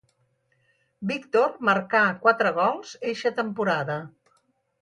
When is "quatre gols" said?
2.25-2.97